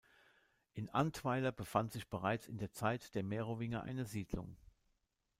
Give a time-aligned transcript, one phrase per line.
[0.73, 4.57] In Antweiler befand sich bereits in der Zeit der Merowinger eine Siedlung.